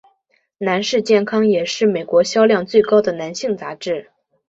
[0.57, 4.09] 男士健康也是美国销量最高的男性杂志。